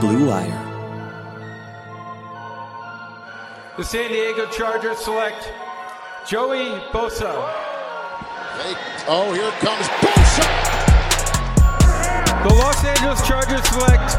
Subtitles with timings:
[0.00, 0.64] Blue Wire.
[3.76, 5.52] The San Diego Chargers select
[6.24, 7.34] Joey Bosa.
[8.62, 8.76] Hey,
[9.08, 10.46] oh, here comes Bosa.
[12.46, 14.14] The Los Angeles Chargers select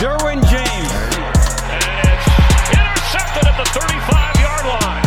[0.00, 0.92] Derwin James.
[1.70, 2.26] And it's
[2.74, 5.04] intercepted at the 35 yard line.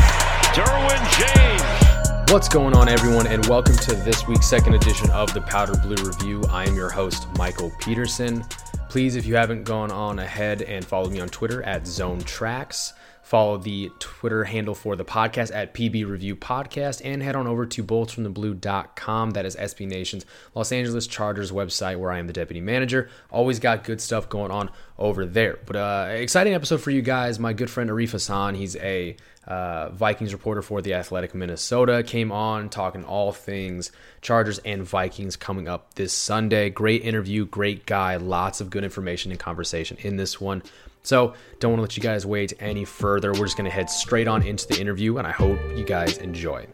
[0.55, 2.31] Derwin James.
[2.31, 6.01] What's going on, everyone, and welcome to this week's second edition of the Powder Blue
[6.01, 6.43] Review.
[6.49, 8.45] I am your host, Michael Peterson.
[8.89, 12.93] Please, if you haven't gone on ahead and followed me on Twitter at Zone Tracks,
[13.27, 17.65] follow the Twitter handle for the podcast at PB Review Podcast, and head on over
[17.65, 19.31] to boltsfromtheblue.com.
[19.31, 23.09] That is SB Nation's Los Angeles Chargers website, where I am the deputy manager.
[23.29, 25.59] Always got good stuff going on over there.
[25.65, 27.37] But uh, exciting episode for you guys.
[27.37, 32.31] My good friend Arif Hasan, he's a uh, Vikings reporter for the Athletic Minnesota, came
[32.31, 36.69] on talking all things Chargers and Vikings coming up this Sunday.
[36.69, 40.63] Great interview, great guy, lots of good information and conversation in this one.
[41.07, 43.31] So, don't want to let you guys wait any further.
[43.31, 46.17] We're just going to head straight on into the interview, and I hope you guys
[46.17, 46.67] enjoy.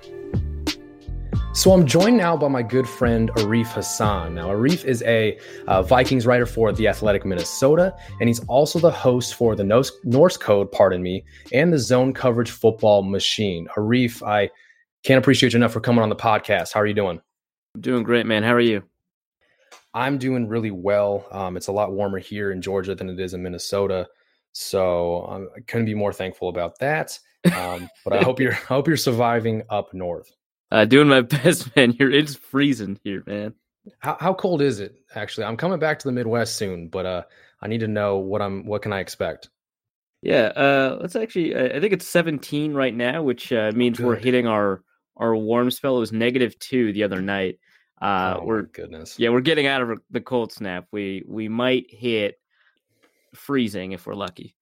[1.54, 4.34] So I'm joined now by my good friend Arif Hasan.
[4.34, 8.90] Now, Arif is a uh, Vikings writer for The Athletic Minnesota, and he's also the
[8.90, 13.68] host for the Norse, Norse Code, pardon me, and the Zone Coverage Football Machine.
[13.78, 14.50] Arif, I
[15.04, 16.74] can't appreciate you enough for coming on the podcast.
[16.74, 17.22] How are you doing?
[17.76, 18.42] I'm doing great, man.
[18.42, 18.82] How are you?
[19.94, 21.28] I'm doing really well.
[21.32, 24.08] Um, it's a lot warmer here in Georgia than it is in Minnesota,
[24.54, 27.20] so um, I couldn't be more thankful about that.
[27.56, 30.32] Um, but I hope you're I hope you're surviving up north.
[30.72, 31.92] Uh, doing my best, man.
[31.92, 33.54] Here it's freezing here, man.
[34.00, 35.46] How how cold is it actually?
[35.46, 37.24] I'm coming back to the Midwest soon, but uh,
[37.62, 39.50] I need to know what I'm what can I expect.
[40.22, 41.54] Yeah, uh, let's actually.
[41.54, 44.82] I think it's 17 right now, which uh, means we're hitting our
[45.18, 45.98] our warm spell.
[45.98, 47.60] It was negative two the other night.
[48.02, 49.20] Uh, oh we're goodness.
[49.20, 50.88] yeah, we're getting out of the cold snap.
[50.92, 52.40] We we might hit
[53.36, 54.56] freezing if we're lucky.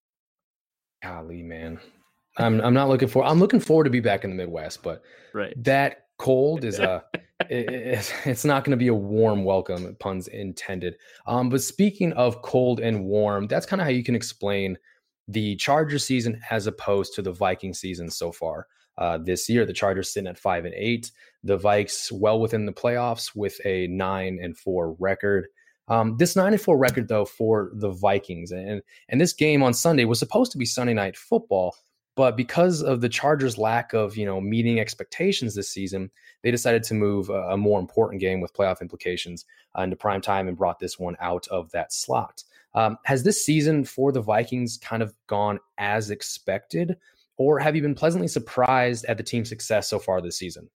[1.02, 1.78] Golly, man.
[2.38, 3.24] I'm I'm not looking for.
[3.24, 5.02] I'm looking forward to be back in the Midwest, but
[5.34, 5.54] Right.
[5.64, 7.04] that cold is a
[7.50, 10.94] it, it's, not going to be a warm welcome puns intended
[11.26, 14.78] um but speaking of cold and warm that's kind of how you can explain
[15.26, 19.72] the Charger season as opposed to the viking season so far uh this year the
[19.72, 21.10] chargers sitting at five and eight
[21.42, 25.48] the vikes well within the playoffs with a nine and four record
[25.88, 29.74] um, this nine and four record though for the vikings and and this game on
[29.74, 31.74] sunday was supposed to be sunday night football
[32.14, 36.10] but because of the Chargers' lack of, you know, meeting expectations this season,
[36.42, 39.46] they decided to move a, a more important game with playoff implications
[39.78, 42.44] uh, into prime time and brought this one out of that slot.
[42.74, 46.96] Um, has this season for the Vikings kind of gone as expected,
[47.38, 50.68] or have you been pleasantly surprised at the team's success so far this season?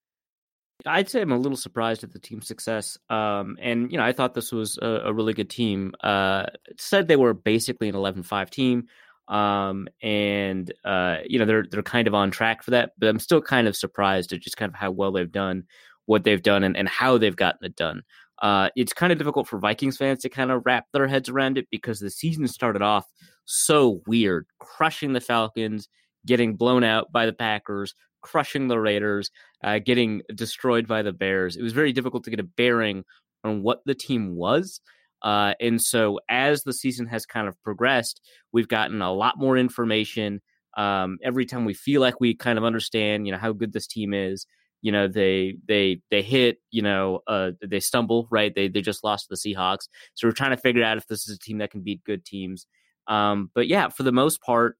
[0.86, 2.96] I'd say I'm a little surprised at the team's success.
[3.10, 5.92] Um, and you know, I thought this was a, a really good team.
[6.02, 6.46] Uh,
[6.76, 8.86] said they were basically an 11-5 team.
[9.28, 13.18] Um, and uh, you know, they're they're kind of on track for that, but I'm
[13.18, 15.64] still kind of surprised at just kind of how well they've done
[16.06, 18.02] what they've done and, and how they've gotten it done.
[18.40, 21.58] Uh, it's kind of difficult for Vikings fans to kind of wrap their heads around
[21.58, 23.06] it because the season started off
[23.44, 25.88] so weird, crushing the Falcons,
[26.24, 29.30] getting blown out by the Packers, crushing the Raiders,
[29.62, 31.56] uh, getting destroyed by the Bears.
[31.56, 33.04] It was very difficult to get a bearing
[33.44, 34.80] on what the team was.
[35.22, 38.20] Uh, and so as the season has kind of progressed,
[38.52, 40.40] we've gotten a lot more information.
[40.76, 43.86] Um, every time we feel like we kind of understand, you know, how good this
[43.86, 44.46] team is,
[44.80, 48.54] you know, they they they hit, you know, uh, they stumble, right?
[48.54, 51.28] They they just lost to the Seahawks, so we're trying to figure out if this
[51.28, 52.66] is a team that can beat good teams.
[53.08, 54.76] Um, but yeah, for the most part,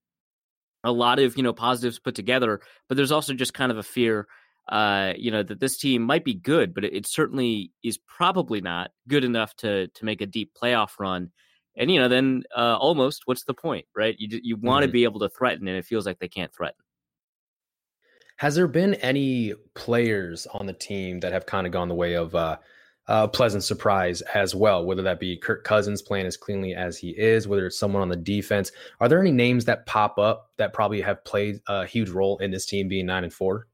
[0.85, 3.83] a lot of you know positives put together, but there's also just kind of a
[3.83, 4.27] fear
[4.69, 8.61] uh, you know, that this team might be good, but it, it certainly is probably
[8.61, 11.31] not good enough to to make a deep playoff run.
[11.77, 14.15] And you know, then uh, almost, what's the point, right?
[14.19, 14.93] You you want to Mhm.
[14.93, 16.83] be able to threaten, and it feels like they can't threaten.
[18.37, 22.15] Has there been any players on the team that have kind of gone the way
[22.15, 22.59] of uh,
[23.09, 24.85] a pleasant surprise as well?
[24.85, 28.09] Whether that be Kirk Cousins playing as cleanly as he is, whether it's someone on
[28.09, 28.71] the defense.
[29.01, 32.51] Are there any names that pop up that probably have played a huge role in
[32.51, 33.67] this team being nine and four?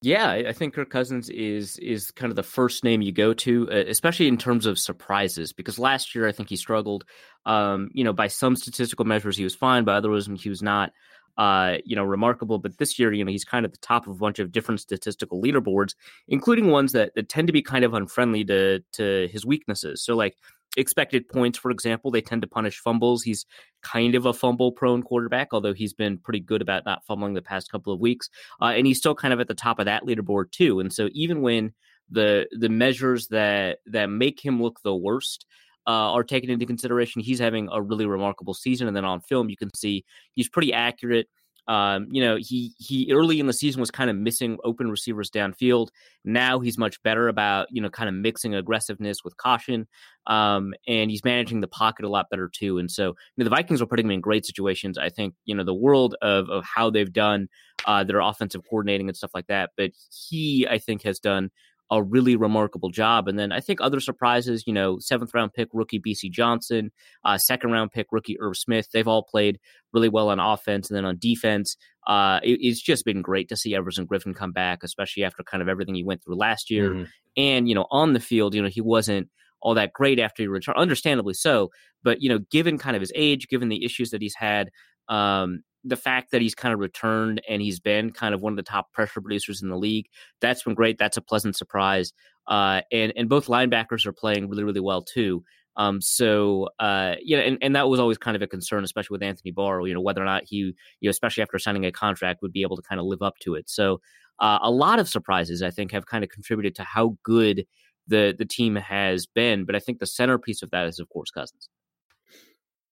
[0.00, 3.68] Yeah, I think Kirk Cousins is is kind of the first name you go to,
[3.68, 5.52] uh, especially in terms of surprises.
[5.52, 7.04] Because last year, I think he struggled.
[7.46, 9.82] Um, you know, by some statistical measures, he was fine.
[9.82, 10.92] By others, he was not.
[11.38, 12.58] Uh, you know, remarkable.
[12.58, 14.80] But this year, you know, he's kind of the top of a bunch of different
[14.80, 15.94] statistical leaderboards,
[16.26, 20.02] including ones that, that tend to be kind of unfriendly to to his weaknesses.
[20.02, 20.36] So, like
[20.76, 23.22] expected points, for example, they tend to punish fumbles.
[23.22, 23.46] He's
[23.82, 27.42] kind of a fumble prone quarterback, although he's been pretty good about not fumbling the
[27.42, 28.28] past couple of weeks.
[28.60, 30.80] Uh, and he's still kind of at the top of that leaderboard too.
[30.80, 31.72] And so even when
[32.10, 35.46] the the measures that that make him look the worst
[35.88, 38.86] uh, are taken into consideration, he's having a really remarkable season.
[38.86, 40.04] And then on film, you can see
[40.34, 41.28] he's pretty accurate.
[41.66, 45.30] Um, you know, he he early in the season was kind of missing open receivers
[45.30, 45.88] downfield.
[46.24, 49.86] Now he's much better about you know kind of mixing aggressiveness with caution,
[50.26, 52.78] um, and he's managing the pocket a lot better too.
[52.78, 54.96] And so you know, the Vikings are putting him in great situations.
[54.96, 57.48] I think you know the world of of how they've done
[57.84, 59.70] uh, their offensive coordinating and stuff like that.
[59.76, 59.90] But
[60.26, 61.50] he, I think, has done
[61.90, 63.28] a really remarkable job.
[63.28, 66.92] And then I think other surprises, you know, seventh round pick rookie Bisi Johnson,
[67.24, 69.58] uh, second round pick rookie Irv Smith, they've all played
[69.92, 70.90] really well on offense.
[70.90, 71.76] And then on defense,
[72.06, 75.62] uh, it, it's just been great to see Everson Griffen come back, especially after kind
[75.62, 76.90] of everything he went through last year.
[76.90, 77.04] Mm-hmm.
[77.36, 79.28] And, you know, on the field, you know, he wasn't
[79.60, 81.70] all that great after he returned, understandably so.
[82.02, 84.70] But, you know, given kind of his age, given the issues that he's had,
[85.08, 88.56] um, the fact that he's kind of returned and he's been kind of one of
[88.56, 90.06] the top pressure producers in the league,
[90.40, 90.98] that's been great.
[90.98, 92.12] That's a pleasant surprise.
[92.46, 95.44] Uh, and and both linebackers are playing really really well too.
[95.76, 99.22] Um, so uh, yeah, and, and that was always kind of a concern, especially with
[99.22, 99.86] Anthony Barr.
[99.86, 102.62] You know whether or not he, you know, especially after signing a contract, would be
[102.62, 103.70] able to kind of live up to it.
[103.70, 104.00] So
[104.40, 107.64] uh, a lot of surprises, I think, have kind of contributed to how good
[108.08, 109.64] the the team has been.
[109.64, 111.68] But I think the centerpiece of that is, of course, Cousins.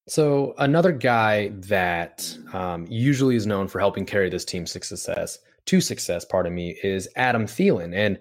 [0.08, 5.38] So another guy that um, usually is known for helping carry this team to success,
[5.64, 7.92] to success, pardon me, is Adam Thielen.
[7.92, 8.18] And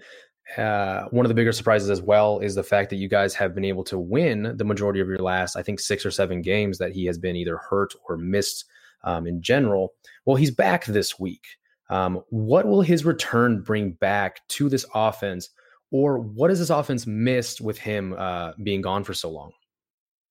[0.58, 3.54] uh, one of the bigger surprises as well is the fact that you guys have
[3.54, 6.80] been able to win the majority of your last, I think, six or seven games
[6.80, 8.66] that he has been either hurt or missed
[9.04, 9.94] um, in general.
[10.26, 11.46] Well, he's back this week.
[11.92, 15.50] Um, what will his return bring back to this offense,
[15.92, 19.52] or what has this offense missed with him uh, being gone for so long?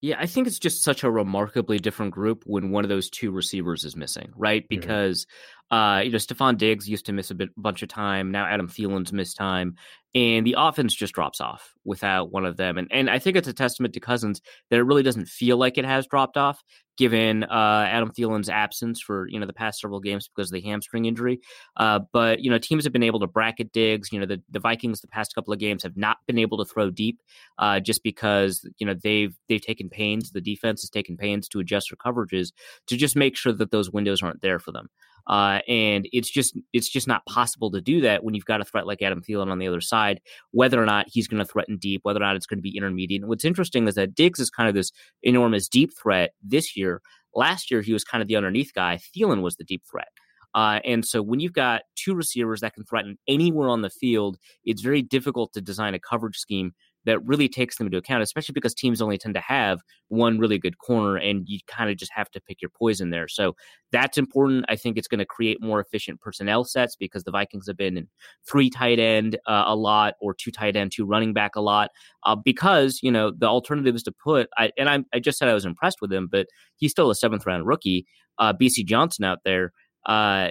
[0.04, 3.30] Yeah, I think it's just such a remarkably different group when one of those two
[3.30, 4.62] receivers is missing, right?
[4.64, 4.80] Mm-hmm.
[4.80, 5.26] Because.
[5.75, 8.31] Uh, you know, Stefon Diggs used to miss a bit, bunch of time.
[8.31, 9.75] Now Adam Thielen's missed time,
[10.15, 12.79] and the offense just drops off without one of them.
[12.79, 14.41] And and I think it's a testament to Cousins
[14.71, 16.62] that it really doesn't feel like it has dropped off,
[16.97, 20.61] given uh, Adam Thielen's absence for you know the past several games because of the
[20.61, 21.41] hamstring injury.
[21.76, 24.12] Uh, but you know teams have been able to bracket Diggs.
[24.12, 26.73] You know the, the Vikings the past couple of games have not been able to
[26.73, 27.21] throw deep
[27.59, 30.31] uh, just because you know they've they've taken pains.
[30.31, 32.53] The defense has taken pains to adjust their coverages
[32.87, 34.88] to just make sure that those windows aren't there for them.
[35.26, 38.65] Uh, and it's just it's just not possible to do that when you've got a
[38.65, 40.21] threat like Adam Thielen on the other side.
[40.50, 42.76] Whether or not he's going to threaten deep, whether or not it's going to be
[42.76, 43.23] intermediate.
[43.23, 44.93] And what's interesting is that Diggs is kind of this
[45.23, 47.00] enormous deep threat this year.
[47.35, 48.99] Last year he was kind of the underneath guy.
[48.99, 50.09] Thielen was the deep threat.
[50.55, 54.38] Uh, and so when you've got two receivers that can threaten anywhere on the field,
[54.65, 56.73] it's very difficult to design a coverage scheme
[57.04, 60.58] that really takes them into account, especially because teams only tend to have one really
[60.58, 63.28] good corner and you kind of just have to pick your poison there.
[63.28, 63.54] So
[63.92, 64.64] that's important.
[64.68, 67.96] I think it's going to create more efficient personnel sets because the Vikings have been
[67.96, 68.08] in
[68.48, 71.90] three tight end uh, a lot or two tight end, two running back a lot
[72.24, 75.48] uh, because, you know, the alternative is to put, I, and I, I just said
[75.48, 76.46] I was impressed with him, but
[76.76, 78.06] he's still a seventh round rookie,
[78.38, 79.72] uh, Bisi Johnson out there.
[80.06, 80.50] Uh,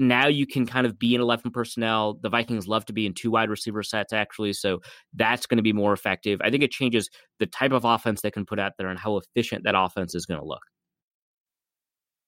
[0.00, 2.18] now you can kind of be in 11 personnel.
[2.22, 4.54] The Vikings love to be in two wide receiver sets, actually.
[4.54, 4.80] So
[5.14, 6.40] that's going to be more effective.
[6.42, 9.18] I think it changes the type of offense they can put out there and how
[9.18, 10.62] efficient that offense is going to look.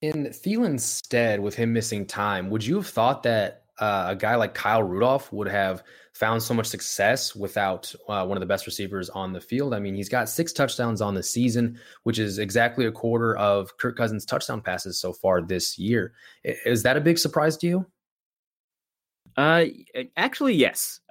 [0.03, 4.35] In Thielen's stead, with him missing time, would you have thought that uh, a guy
[4.37, 5.83] like Kyle Rudolph would have
[6.13, 9.73] found so much success without uh, one of the best receivers on the field.
[9.75, 13.77] I mean, he's got six touchdowns on the season, which is exactly a quarter of
[13.79, 16.13] Kirk Cousins' touchdown passes so far this year.
[16.45, 17.87] Is that a big surprise to you?
[19.37, 19.65] Uh,
[20.19, 21.01] actually, yes.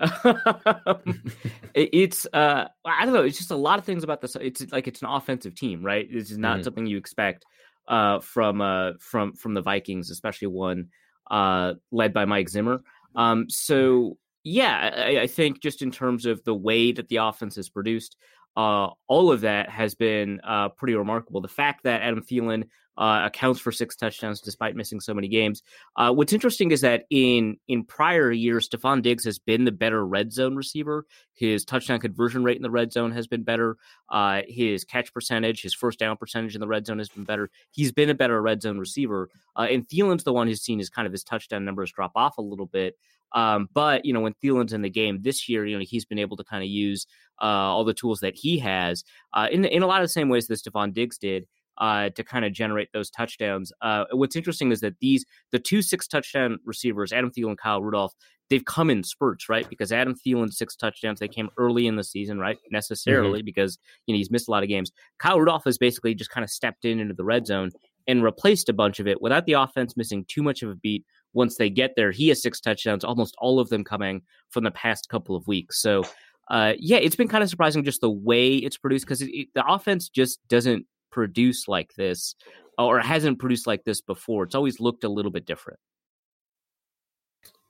[1.74, 3.24] it's uh, I don't know.
[3.24, 4.36] It's just a lot of things about this.
[4.39, 6.08] It's like it's an offensive team, right?
[6.12, 6.63] This is not mm-hmm.
[6.63, 7.46] something you expect
[7.88, 10.89] uh from uh from from the Vikings, especially one
[11.32, 12.84] uh, led by Mike Zimmer.
[13.16, 17.58] Um, so yeah, I, I, think just in terms of the way that the offense
[17.58, 18.18] is produced,
[18.55, 21.41] uh, all of that has been uh, pretty remarkable.
[21.41, 22.65] The fact that Adam Thielen
[22.98, 25.63] uh, accounts for six touchdowns despite missing so many games.
[25.96, 30.05] Uh, what's interesting is that in in prior years, Stefon Diggs has been the better
[30.05, 31.05] red zone receiver.
[31.34, 33.77] His touchdown conversion rate in the red zone has been better.
[34.10, 37.50] Uh, his catch percentage, his first down percentage in the red zone has been better.
[37.72, 39.29] He's been a better red zone receiver.
[39.55, 42.38] Uh, and Thielen's the one who's seen his kind of his touchdown numbers drop off
[42.38, 42.98] a little bit.
[43.34, 46.20] Um, but you know, when Thielen's in the game this year, you know he's been
[46.20, 47.06] able to kind of use
[47.42, 50.30] uh, all the tools that he has uh, in in a lot of the same
[50.30, 51.48] ways that Stefon Diggs did
[51.78, 53.72] uh, to kind of generate those touchdowns.
[53.82, 57.82] Uh, what's interesting is that these the two six touchdown receivers, Adam Thielen, and Kyle
[57.82, 58.14] Rudolph,
[58.50, 59.68] they've come in spurts, right?
[59.68, 62.58] Because Adam Thielen six touchdowns, they came early in the season, right?
[62.72, 63.46] Necessarily mm-hmm.
[63.46, 64.92] because you know he's missed a lot of games.
[65.20, 67.72] Kyle Rudolph has basically just kind of stepped in into the red zone
[68.08, 71.06] and replaced a bunch of it without the offense missing too much of a beat.
[71.34, 74.72] Once they get there, he has six touchdowns, almost all of them coming from the
[74.72, 75.82] past couple of weeks.
[75.82, 76.04] So
[76.50, 79.66] uh, yeah, it's been kind of surprising just the way it's produced because it, the
[79.66, 82.36] offense just doesn't produce like this
[82.78, 84.44] or hasn't produced like this before.
[84.44, 85.80] It's always looked a little bit different.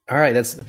[0.10, 0.60] All right, that's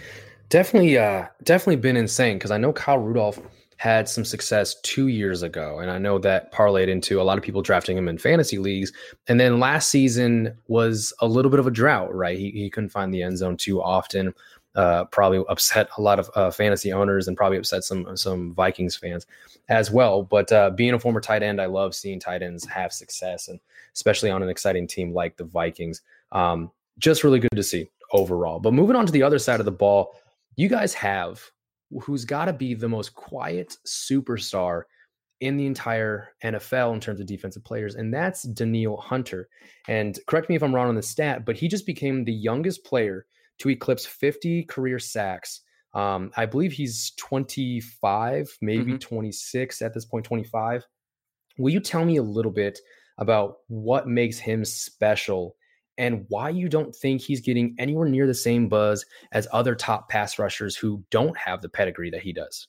[0.50, 3.40] definitely uh definitely been insane because I know Kyle Rudolph
[3.82, 7.42] had some success two years ago, and I know that parlayed into a lot of
[7.42, 8.92] people drafting him in fantasy leagues.
[9.26, 12.38] And then last season was a little bit of a drought, right?
[12.38, 14.34] He he couldn't find the end zone too often.
[14.76, 18.94] Uh, probably upset a lot of uh, fantasy owners and probably upset some some Vikings
[18.94, 19.26] fans
[19.68, 20.22] as well.
[20.22, 23.58] But uh, being a former tight end, I love seeing tight ends have success, and
[23.94, 26.02] especially on an exciting team like the Vikings.
[26.30, 26.70] Um,
[27.00, 28.60] just really good to see overall.
[28.60, 30.14] But moving on to the other side of the ball,
[30.54, 31.50] you guys have
[32.00, 34.82] who's got to be the most quiet superstar
[35.40, 39.48] in the entire NFL in terms of defensive players, and that's Danielle Hunter.
[39.88, 42.84] And correct me if I'm wrong on the stat, but he just became the youngest
[42.84, 43.26] player
[43.58, 45.60] to eclipse 50 career sacks.
[45.94, 48.96] Um, I believe he's 25, maybe mm-hmm.
[48.96, 50.84] 26 at this point, 25.
[51.58, 52.78] Will you tell me a little bit
[53.18, 55.56] about what makes him special
[55.98, 60.08] and why you don't think he's getting anywhere near the same buzz as other top
[60.08, 62.68] pass rushers who don't have the pedigree that he does?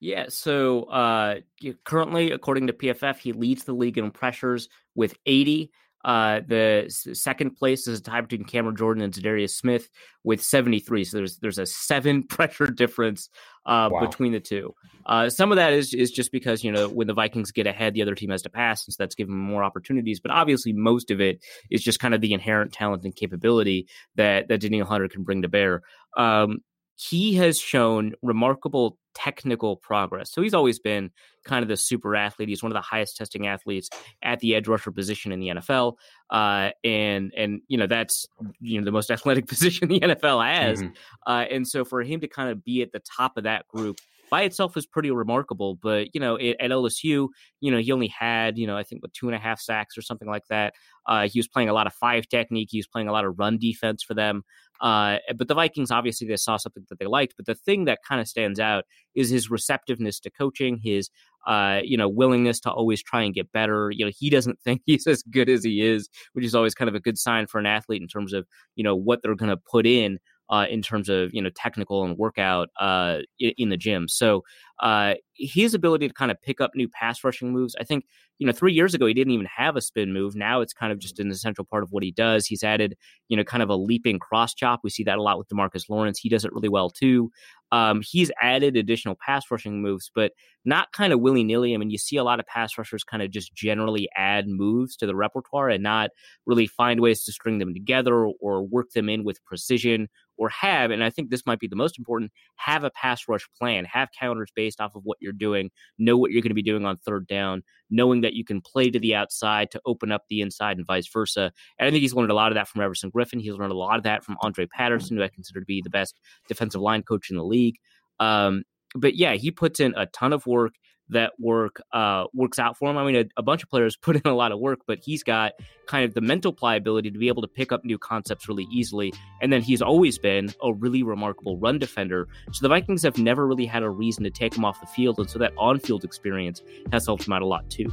[0.00, 1.40] Yeah, so uh,
[1.84, 5.72] currently, according to PFF, he leads the league in pressures with 80.
[6.04, 9.90] Uh, the second place is a tie between Cameron Jordan and Za'Darius Smith
[10.22, 11.04] with 73.
[11.04, 13.28] So there's there's a seven pressure difference
[13.68, 14.00] uh, wow.
[14.00, 14.74] between the two.
[15.06, 17.94] Uh, some of that is is just because you know when the Vikings get ahead,
[17.94, 20.20] the other team has to pass, and so that's given more opportunities.
[20.20, 24.48] But obviously, most of it is just kind of the inherent talent and capability that
[24.48, 25.82] that Danielle Hunter can bring to bear.
[26.16, 26.58] Um,
[26.96, 30.30] he has shown remarkable technical progress.
[30.30, 31.10] So he's always been
[31.44, 32.48] kind of the super athlete.
[32.48, 33.90] He's one of the highest testing athletes
[34.22, 35.94] at the edge rusher position in the NFL.
[36.30, 38.26] Uh, and and you know that's
[38.60, 40.80] you know the most athletic position the NFL has.
[40.80, 40.92] Mm-hmm.
[41.26, 44.00] Uh, and so for him to kind of be at the top of that group
[44.30, 45.78] by itself is pretty remarkable.
[45.80, 47.28] But you know, it, at LSU,
[47.60, 49.96] you know, he only had you know I think what two and a half sacks
[49.96, 50.74] or something like that.
[51.06, 52.68] Uh, he was playing a lot of five technique.
[52.70, 54.42] He was playing a lot of run defense for them.
[54.80, 57.34] Uh, but the Vikings obviously they saw something that they liked.
[57.36, 61.10] But the thing that kind of stands out is his receptiveness to coaching, his
[61.46, 63.90] uh, you know willingness to always try and get better.
[63.90, 66.88] You know, he doesn't think he's as good as he is, which is always kind
[66.88, 69.50] of a good sign for an athlete in terms of you know what they're going
[69.50, 70.18] to put in
[70.50, 74.08] uh, in terms of you know technical and workout uh, in the gym.
[74.08, 74.42] So
[74.80, 78.04] uh, his ability to kind of pick up new pass rushing moves, I think
[78.38, 80.36] you know three years ago he didn't even have a spin move.
[80.36, 82.46] Now it's kind of just an essential part of what he does.
[82.46, 82.96] He's added
[83.28, 84.80] you know kind of a leaping cross chop.
[84.82, 86.18] We see that a lot with Demarcus Lawrence.
[86.18, 87.30] He does it really well too.
[87.70, 90.32] Um, he's added additional pass rushing moves, but
[90.64, 91.74] not kind of willy nilly.
[91.74, 94.96] I mean, you see a lot of pass rushers kind of just generally add moves
[94.96, 96.10] to the repertoire and not
[96.46, 100.90] really find ways to string them together or work them in with precision or have,
[100.90, 104.08] and I think this might be the most important, have a pass rush plan, have
[104.18, 106.96] counters based off of what you're doing, know what you're going to be doing on
[106.96, 110.76] third down, knowing that you can play to the outside to open up the inside
[110.76, 111.52] and vice versa.
[111.78, 113.40] And I think he's learned a lot of that from Everson Griffen.
[113.40, 115.90] He's learned a lot of that from Andre Patterson, who I consider to be the
[115.90, 116.18] best
[116.48, 117.76] defensive line coach in the league.
[118.20, 118.62] Um,
[118.94, 120.74] but yeah, he puts in a ton of work
[121.10, 122.98] that work uh, works out for him.
[122.98, 125.22] I mean, a, a, bunch of players put in a lot of work, but he's
[125.22, 125.52] got
[125.86, 129.12] kind of the mental pliability to be able to pick up new concepts really easily.
[129.40, 132.28] And then he's always been a really remarkable run defender.
[132.52, 135.18] So the Vikings have never really had a reason to take him off the field,
[135.18, 136.62] and so that on-field experience
[136.92, 137.92] has helped him out a lot too.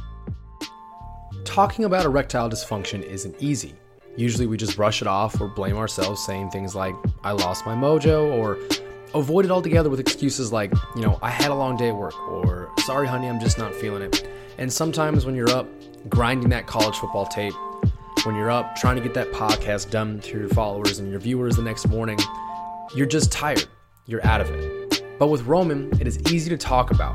[1.44, 3.74] Talking about erectile dysfunction isn't easy.
[4.16, 7.74] Usually we just brush it off or blame ourselves, saying things like, I lost my
[7.74, 8.58] mojo, or
[9.14, 12.18] avoid it altogether with excuses like, you know, I had a long day at work,
[12.28, 14.28] or sorry, honey, I'm just not feeling it.
[14.58, 15.68] And sometimes when you're up
[16.08, 17.54] grinding that college football tape,
[18.24, 21.56] when you're up trying to get that podcast done to your followers and your viewers
[21.56, 22.18] the next morning,
[22.94, 23.66] you're just tired.
[24.06, 25.02] You're out of it.
[25.18, 27.14] But with Roman, it is easy to talk about.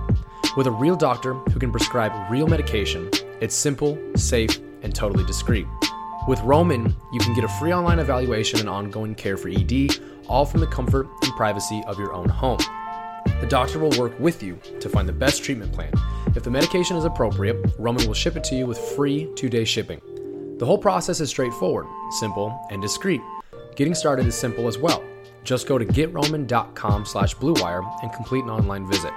[0.58, 5.66] With a real doctor who can prescribe real medication, it's simple, safe, and totally discreet.
[6.28, 9.90] With Roman, you can get a free online evaluation and ongoing care for ED,
[10.32, 12.60] all from the comfort and privacy of your own home.
[13.42, 15.94] The doctor will work with you to find the best treatment plan.
[16.36, 19.66] If the medication is appropriate, Roman will ship it to you with free two day
[19.66, 20.02] shipping.
[20.58, 23.22] The whole process is straightforward, simple, and discreet.
[23.76, 25.04] Getting started is simple as well.
[25.44, 29.12] Just go to getroman.com slash bluewire and complete an online visit.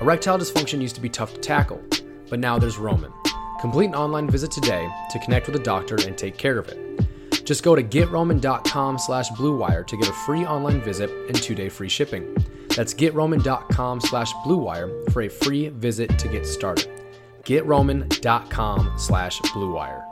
[0.00, 1.82] Erectile dysfunction used to be tough to tackle,
[2.28, 3.12] but now there's Roman.
[3.60, 7.06] Complete an online visit today to connect with a doctor and take care of it.
[7.44, 11.88] Just go to getroman.com slash bluewire to get a free online visit and two-day free
[11.88, 12.34] shipping.
[12.76, 16.90] That's getroman.com slash bluewire for a free visit to get started.
[17.44, 20.02] getroman.com slash bluewire.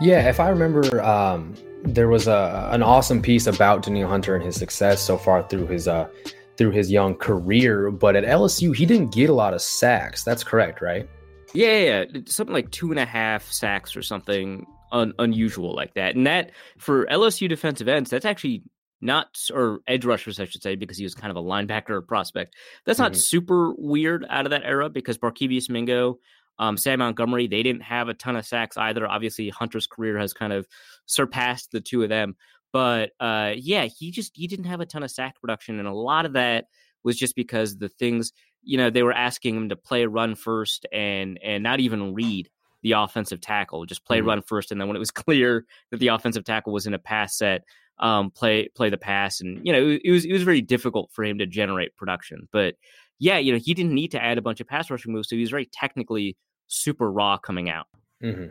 [0.00, 1.54] Yeah, if I remember, um,
[1.84, 5.66] there was a, an awesome piece about Danielle Hunter and his success so far through
[5.68, 6.08] his uh,
[6.56, 7.90] through his young career.
[7.90, 10.22] But at LSU, he didn't get a lot of sacks.
[10.24, 11.08] That's correct, right?
[11.54, 12.20] Yeah, yeah, yeah.
[12.26, 16.14] something like two and a half sacks or something un- unusual like that.
[16.14, 18.62] And that for LSU defensive ends, that's actually
[19.00, 22.54] not or edge rushers, I should say, because he was kind of a linebacker prospect.
[22.86, 23.18] That's not mm-hmm.
[23.18, 26.18] super weird out of that era because Barkevious Mingo,
[26.58, 29.08] um, Sam Montgomery, they didn't have a ton of sacks either.
[29.08, 30.68] Obviously, Hunter's career has kind of
[31.06, 32.36] surpassed the two of them.
[32.72, 35.92] But uh, yeah, he just he didn't have a ton of sack production, and a
[35.92, 36.66] lot of that
[37.04, 38.32] was just because the things
[38.62, 42.48] you know they were asking him to play run first and and not even read
[42.82, 44.28] the offensive tackle, just play mm-hmm.
[44.28, 46.98] run first, and then when it was clear that the offensive tackle was in a
[46.98, 47.62] pass set,
[47.98, 51.24] um, play play the pass, and you know it, was it was very difficult for
[51.24, 52.48] him to generate production.
[52.52, 52.74] But
[53.18, 55.36] yeah, you know he didn't need to add a bunch of pass rushing moves, so
[55.36, 56.36] he was very technically
[56.68, 57.86] super raw coming out.
[58.22, 58.46] Mm-hmm.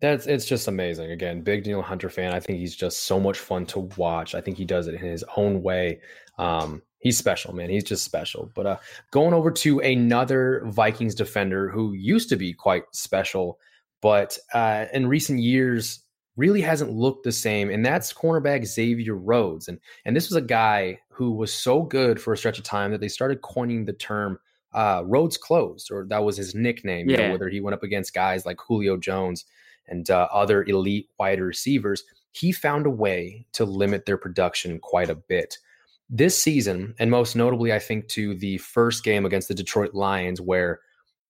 [0.00, 1.10] That's it's just amazing.
[1.10, 2.32] Again, big Danielle Hunter fan.
[2.34, 4.34] I think he's just so much fun to watch.
[4.34, 6.00] I think he does it in his own way.
[6.38, 7.70] Um, he's special, man.
[7.70, 8.50] He's just special.
[8.52, 8.76] But uh,
[9.12, 13.60] going over to another Vikings defender who used to be quite special,
[14.02, 16.00] but uh, in recent years
[16.36, 19.68] really hasn't looked the same, and that's cornerback Xavier Rhodes.
[19.68, 22.90] And and this was a guy who was so good for a stretch of time
[22.90, 24.40] that they started coining the term
[24.74, 27.08] uh, Rhodes closed, or that was his nickname.
[27.08, 27.18] Yeah.
[27.18, 29.44] You know, whether he went up against guys like Julio Jones
[29.86, 35.08] and uh, other elite wide receivers, he found a way to limit their production quite
[35.08, 35.58] a bit.
[36.08, 40.40] This season, and most notably, I think to the first game against the Detroit Lions,
[40.40, 40.80] where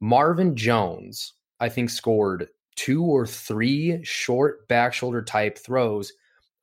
[0.00, 6.12] Marvin Jones, I think, scored two or three short back shoulder type throws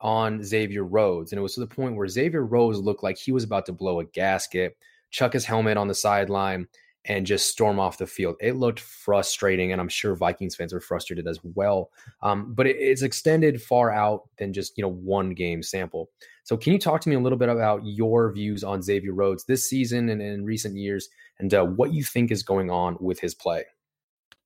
[0.00, 1.32] on Xavier Rhodes.
[1.32, 3.72] And it was to the point where Xavier Rhodes looked like he was about to
[3.72, 4.76] blow a gasket,
[5.10, 6.68] chuck his helmet on the sideline,
[7.06, 8.36] and just storm off the field.
[8.40, 11.90] It looked frustrating, and I'm sure Vikings fans are frustrated as well.
[12.22, 16.10] Um, but it, it's extended far out than just you know one game sample.
[16.44, 19.44] So, can you talk to me a little bit about your views on Xavier Rhodes
[19.44, 21.08] this season and in recent years,
[21.38, 23.64] and uh, what you think is going on with his play?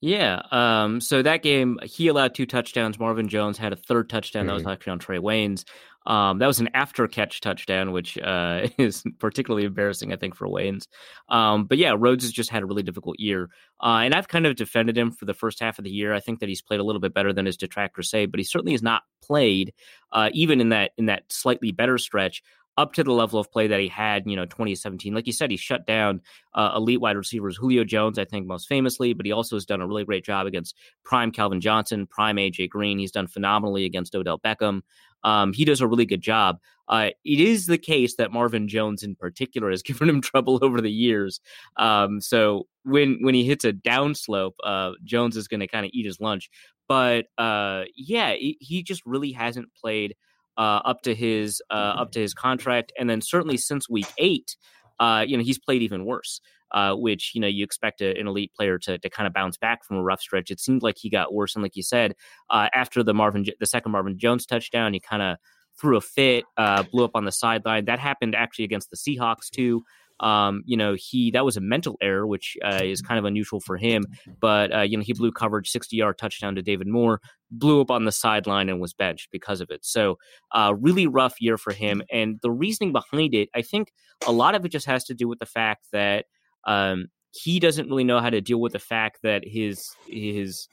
[0.01, 0.43] Yeah.
[0.53, 2.99] Um, so that game, he allowed two touchdowns.
[2.99, 4.49] Marvin Jones had a third touchdown mm-hmm.
[4.49, 4.71] that was mm-hmm.
[4.71, 5.65] actually on Trey Waynes.
[6.07, 10.47] Um, that was an after catch touchdown, which uh, is particularly embarrassing, I think, for
[10.47, 10.87] Waynes.
[11.29, 13.51] Um, but yeah, Rhodes has just had a really difficult year.
[13.83, 16.15] Uh, and I've kind of defended him for the first half of the year.
[16.15, 18.45] I think that he's played a little bit better than his detractors say, but he
[18.45, 19.75] certainly has not played,
[20.13, 22.43] uh, even in that in that slightly better stretch,
[22.79, 25.13] up to the level of play that he had, you know, 2017.
[25.13, 26.21] Like you said, he shut down
[26.55, 29.81] uh, elite wide receivers, Julio Jones, I think most famously, but he also has done
[29.81, 32.99] a really great job against prime Calvin Johnson, prime AJ Green.
[33.01, 34.83] He's done phenomenally against Odell Beckham.
[35.25, 36.59] Um, he does a really good job.
[36.87, 40.81] Uh, it is the case that Marvin Jones, in particular, has given him trouble over
[40.81, 41.41] the years.
[41.79, 45.91] Um, so when when he hits a downslope, uh, Jones is going to kind of
[45.93, 46.49] eat his lunch.
[46.87, 50.15] But uh, yeah, he, he just really hasn't played
[50.59, 54.57] uh, up to his uh, up to his contract, and then certainly since week eight,
[55.01, 56.41] uh, you know he's played even worse.
[56.71, 59.57] Uh, which you know you expect a, an elite player to to kind of bounce
[59.57, 60.51] back from a rough stretch.
[60.51, 62.15] It seemed like he got worse, and like you said,
[62.51, 65.39] uh, after the Marvin the second Marvin Jones touchdown, he kind of
[65.81, 67.87] threw a fit, uh, blew up on the sideline.
[67.87, 69.83] That happened actually against the Seahawks too.
[70.21, 73.61] Um, you know, he that was a mental error, which uh, is kind of unusual
[73.61, 74.05] for him.
[74.41, 78.05] But uh, you know, he blew coverage, sixty-yard touchdown to David Moore, blew up on
[78.05, 79.85] the sideline and was benched because of it.
[79.85, 80.19] So,
[80.53, 82.03] uh, really rough year for him.
[82.11, 83.93] And the reasoning behind it, I think,
[84.27, 86.27] a lot of it just has to do with the fact that
[86.67, 90.69] um, he doesn't really know how to deal with the fact that his his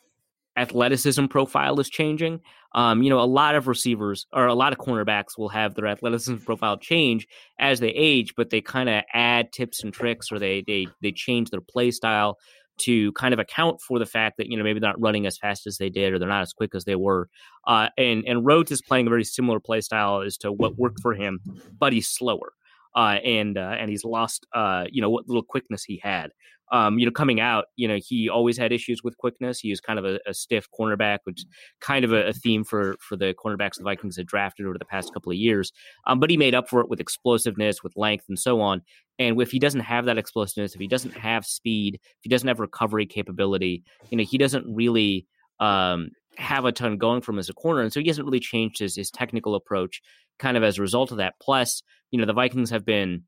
[0.58, 2.40] athleticism profile is changing.
[2.74, 5.88] Um, you know, a lot of receivers or a lot of cornerbacks will have their
[5.88, 7.28] athleticism profile change
[7.60, 11.12] as they age, but they kind of add tips and tricks or they they they
[11.12, 12.38] change their play style
[12.78, 15.38] to kind of account for the fact that you know maybe they're not running as
[15.38, 17.30] fast as they did or they're not as quick as they were.
[17.66, 21.00] Uh, and and Rhodes is playing a very similar play style as to what worked
[21.02, 21.40] for him,
[21.78, 22.54] but he's slower.
[22.96, 26.32] Uh, and uh, and he's lost uh, you know what little quickness he had
[26.72, 29.60] um, you know, coming out, you know, he always had issues with quickness.
[29.60, 31.46] He was kind of a, a stiff cornerback, which
[31.80, 34.86] kind of a, a, theme for for the cornerbacks the Vikings had drafted over the
[34.86, 35.72] past couple of years.
[36.08, 38.82] Um, but he made up for it with explosiveness, with length, and so on.
[39.20, 42.48] And if he doesn't have that explosiveness, if he doesn't have speed, if he doesn't
[42.48, 45.28] have recovery capability, you know, he doesn't really
[45.60, 48.80] um, have a ton going from as a corner, and so he hasn't really changed
[48.80, 50.02] his his technical approach.
[50.40, 51.36] Kind of as a result of that.
[51.42, 53.24] Plus, you know, the Vikings have been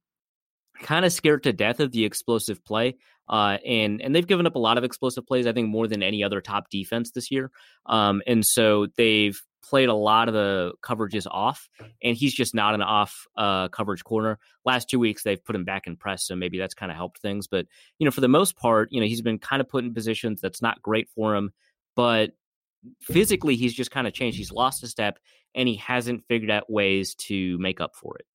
[0.82, 2.95] kind of scared to death of the explosive play.
[3.30, 6.04] Uh, and and they've given up a lot of explosive plays, I think, more than
[6.04, 7.52] any other top defense this year.
[7.86, 11.70] Um, and so they've played a lot of the coverages off,
[12.02, 14.40] and he's just not an off uh, coverage corner.
[14.66, 17.20] Last two weeks, they've put him back in press, so maybe that's kind of helped
[17.20, 17.48] things.
[17.48, 17.66] But
[18.00, 20.42] you know, for the most part, you know, he's been kind of put in positions
[20.42, 21.52] that's not great for him,
[21.96, 22.32] but
[23.02, 24.38] physically, he's just kind of changed.
[24.38, 25.20] He's lost a step,
[25.54, 28.26] and he hasn't figured out ways to make up for it.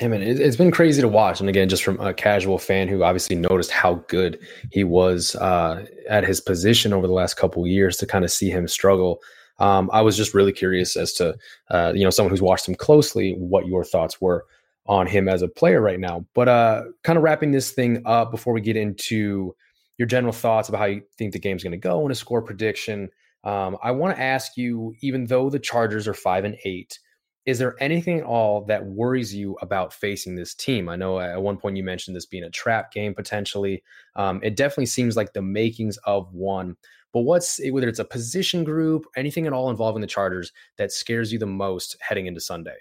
[0.00, 1.38] Man, it's been crazy to watch.
[1.38, 4.40] And again, just from a casual fan who obviously noticed how good
[4.72, 8.50] he was uh, at his position over the last couple years to kind of see
[8.50, 9.20] him struggle.
[9.60, 11.36] Um, I was just really curious as to,
[11.70, 14.46] uh, you know, someone who's watched him closely, what your thoughts were
[14.86, 16.26] on him as a player right now.
[16.34, 19.54] But uh, kind of wrapping this thing up before we get into
[19.96, 22.42] your general thoughts about how you think the game's going to go and a score
[22.42, 23.08] prediction.
[23.44, 26.98] Um, I want to ask you, even though the Chargers are five and eight,
[27.46, 30.88] is there anything at all that worries you about facing this team?
[30.88, 33.82] I know at one point you mentioned this being a trap game potentially.
[34.16, 36.76] Um, it definitely seems like the makings of one.
[37.12, 41.32] But what's whether it's a position group, anything at all involving the Chargers that scares
[41.32, 42.76] you the most heading into Sunday?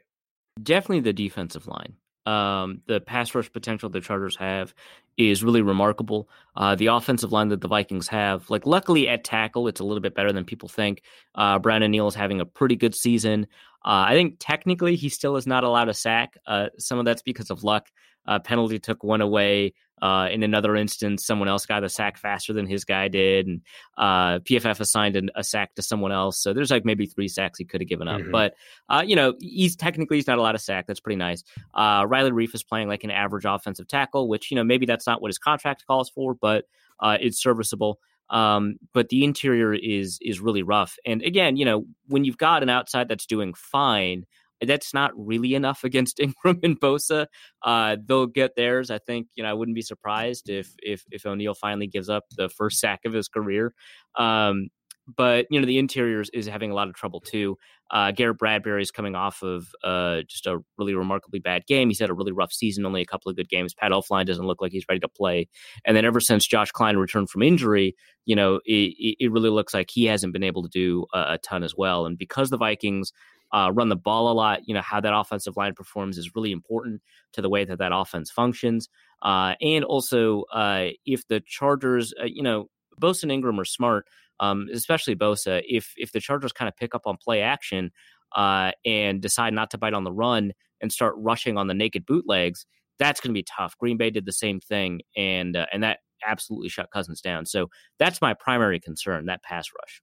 [0.62, 1.96] Definitely the defensive line.
[2.26, 4.74] Um, the pass rush potential the Chargers have
[5.18, 6.30] is really remarkable.
[6.56, 10.02] Uh, the offensive line that the Vikings have, like luckily at tackle, it's a little
[10.02, 11.04] bit better than people think.
[11.36, 13.46] Uh, Brian O'Neill is having a pretty good season.
[13.86, 16.38] Uh, I think technically he still is not allowed a sack.
[16.48, 17.90] Uh, some of that's because of luck.
[18.26, 19.74] Uh, penalty took one away.
[20.02, 23.62] Uh, in another instance, someone else got a sack faster than his guy did, and
[23.98, 26.42] uh, PFF assigned an, a sack to someone else.
[26.42, 28.20] So there's like maybe three sacks he could have given up.
[28.20, 28.32] Mm-hmm.
[28.32, 28.56] But
[28.90, 30.88] uh, you know, he's technically he's not allowed a sack.
[30.88, 31.44] That's pretty nice.
[31.74, 35.08] Uh, Riley Reiff is playing like an average offensive tackle, which you know maybe that's
[35.08, 36.66] not what his contract calls for, but
[37.00, 38.00] uh, it's serviceable.
[38.30, 40.98] Um, but the interior is is really rough.
[41.06, 44.26] And again, you know, when you've got an outside that's doing fine,
[44.66, 47.28] that's not really enough against Ingram and Bosa.
[47.64, 48.90] Uh, they'll get theirs.
[48.90, 52.26] I think you know I wouldn't be surprised if if if O'Neill finally gives up
[52.36, 53.74] the first sack of his career.
[54.16, 54.70] Um,
[55.08, 57.58] but you know the interior is, is, having a lot of trouble too.
[57.92, 61.90] Uh, Garrett Bradbury is coming off of uh, just a really remarkably bad game.
[61.90, 63.74] He's had a really rough season, only a couple of good games.
[63.74, 65.48] Pat Elflein doesn't look like he's ready to play.
[65.86, 69.74] And then ever since Josh Kline returned from injury, you know it, it really looks
[69.74, 72.06] like he hasn't been able to do a, a ton as well.
[72.06, 73.12] And because the Vikings
[73.54, 74.68] uh, run the ball a lot.
[74.68, 77.02] You know, how that offensive line performs is really important
[77.34, 78.90] to the way that that offense functions.
[79.22, 84.06] Uh, and also, uh, if the Chargers, uh, you know, Bosa and Ingram are smart,
[84.40, 85.62] um, especially Bosa.
[85.68, 87.92] If if the Chargers kind of pick up on play action
[88.36, 92.06] uh, and decide not to bite on the run and start rushing on the naked
[92.06, 92.66] bootlegs,
[93.00, 93.78] that's going to be tough.
[93.78, 97.46] Green Bay did the same thing, and uh, and that absolutely shut Cousins down.
[97.46, 97.68] So
[98.00, 100.02] that's my primary concern, that pass rush.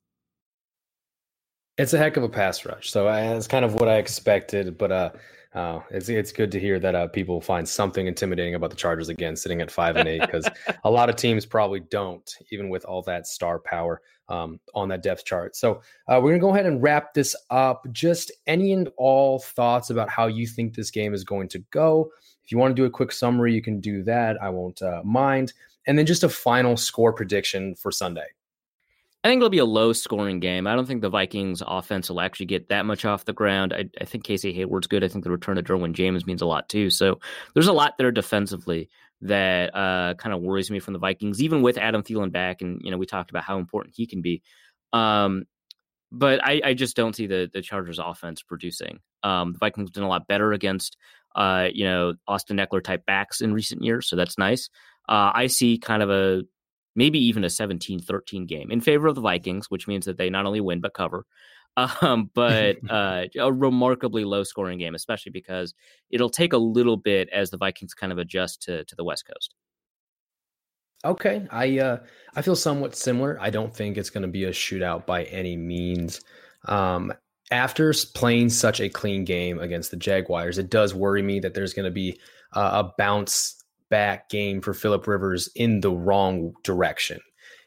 [1.78, 2.90] It's a heck of a pass rush.
[2.90, 5.10] So uh, it's kind of what I expected, but uh,
[5.52, 9.08] uh, it's it's good to hear that uh, people find something intimidating about the Chargers
[9.08, 10.48] again, sitting at five and eight, because
[10.84, 15.02] a lot of teams probably don't, even with all that star power um, on that
[15.02, 15.56] depth chart.
[15.56, 17.84] So uh, we're gonna go ahead and wrap this up.
[17.90, 22.10] Just any and all thoughts about how you think this game is going to go.
[22.44, 24.40] If you want to do a quick summary, you can do that.
[24.40, 25.52] I won't uh, mind.
[25.86, 28.26] And then just a final score prediction for Sunday.
[29.22, 30.66] I think it'll be a low scoring game.
[30.66, 33.74] I don't think the Vikings offense will actually get that much off the ground.
[33.74, 35.04] I, I think Casey Hayward's good.
[35.04, 36.88] I think the return of Derwin James means a lot too.
[36.88, 37.20] So
[37.52, 38.88] there's a lot there defensively
[39.20, 42.62] that uh, kind of worries me from the Vikings, even with Adam Thielen back.
[42.62, 44.42] And, you know, we talked about how important he can be.
[44.94, 45.44] Um,
[46.10, 48.98] but I, I, just don't see the the Chargers offense producing.
[49.22, 50.96] Um, the Vikings have done a lot better against,
[51.36, 54.08] uh, you know, Austin Ekeler type backs in recent years.
[54.08, 54.68] So that's nice.
[55.08, 56.42] Uh, I see kind of a
[57.00, 60.28] maybe even a 17 13 game in favor of the Vikings, which means that they
[60.28, 61.24] not only win but cover.
[62.02, 65.72] Um, but uh, a remarkably low scoring game, especially because
[66.10, 69.24] it'll take a little bit as the Vikings kind of adjust to, to the West
[69.24, 69.54] Coast.
[71.04, 71.98] Okay, I uh,
[72.34, 73.38] I feel somewhat similar.
[73.40, 76.20] I don't think it's going to be a shootout by any means.
[76.66, 77.14] Um,
[77.52, 81.72] after playing such a clean game against the Jaguars, it does worry me that there's
[81.72, 82.18] going to be
[82.52, 83.59] uh, a bounce
[83.90, 87.20] back game for Philip Rivers in the wrong direction.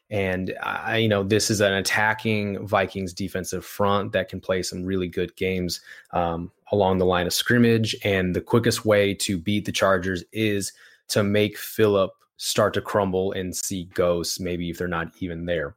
[0.09, 4.83] And I, you know, this is an attacking Vikings defensive front that can play some
[4.83, 5.81] really good games
[6.11, 7.95] um, along the line of scrimmage.
[8.03, 10.71] And the quickest way to beat the Chargers is
[11.09, 15.75] to make Philip start to crumble and see ghosts, maybe if they're not even there.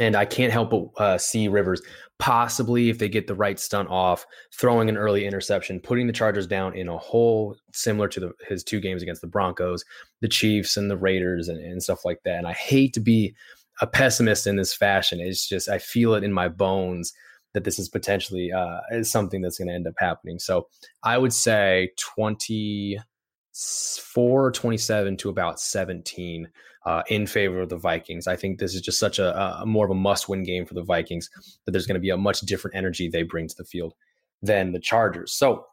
[0.00, 1.82] And I can't help but uh, see Rivers
[2.18, 6.46] possibly, if they get the right stunt off, throwing an early interception, putting the Chargers
[6.46, 9.84] down in a hole similar to the, his two games against the Broncos,
[10.20, 12.38] the Chiefs, and the Raiders, and, and stuff like that.
[12.38, 13.34] And I hate to be
[13.80, 15.20] a pessimist in this fashion.
[15.20, 17.12] It's just I feel it in my bones
[17.54, 20.38] that this is potentially uh, something that's going to end up happening.
[20.38, 20.68] So
[21.02, 26.48] I would say 24 27 to about 17
[26.86, 28.26] uh, in favor of the Vikings.
[28.26, 30.82] I think this is just such a, a more of a must-win game for the
[30.82, 31.30] Vikings
[31.64, 33.94] that there's going to be a much different energy they bring to the field
[34.42, 35.32] than the Chargers.
[35.32, 35.66] So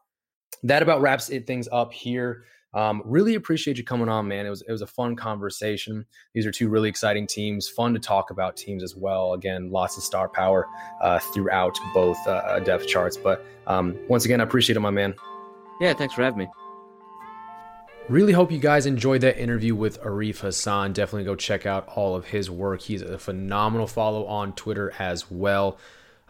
[0.62, 2.44] that about wraps it things up here.
[2.74, 4.44] Um, really appreciate you coming on, man.
[4.44, 6.04] It was it was a fun conversation.
[6.34, 7.66] These are two really exciting teams.
[7.66, 9.32] Fun to talk about teams as well.
[9.32, 10.66] Again, lots of star power
[11.00, 13.16] uh, throughout both uh, depth charts.
[13.16, 15.14] But um, once again, I appreciate it, my man.
[15.80, 16.67] Yeah, thanks for having me.
[18.08, 20.94] Really hope you guys enjoyed that interview with Arif Hasan.
[20.94, 22.80] Definitely go check out all of his work.
[22.80, 25.76] He's a phenomenal follow on Twitter as well.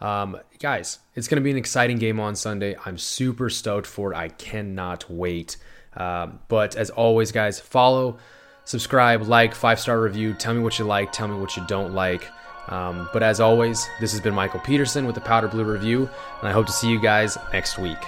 [0.00, 2.76] Um, guys, it's going to be an exciting game on Sunday.
[2.84, 4.16] I'm super stoked for it.
[4.16, 5.56] I cannot wait.
[5.96, 8.18] Um, but as always, guys, follow,
[8.64, 10.34] subscribe, like, five star review.
[10.34, 12.28] Tell me what you like, tell me what you don't like.
[12.68, 16.10] Um, but as always, this has been Michael Peterson with the Powder Blue Review,
[16.40, 17.98] and I hope to see you guys next week.